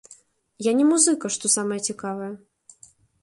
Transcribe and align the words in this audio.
Я 0.67 0.71
не 0.79 0.85
музыка, 0.91 1.29
што 1.37 1.45
самае 1.57 1.79
цікавае. 1.93 2.31